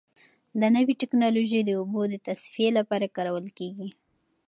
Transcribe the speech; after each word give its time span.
دا 0.59 0.67
نوې 0.75 0.93
ټیکنالوژي 1.01 1.59
د 1.63 1.69
اوبو 1.79 2.01
د 2.11 2.15
تصفیې 2.27 2.69
لپاره 2.77 3.13
کارول 3.15 3.47
کیږي. 3.57 3.89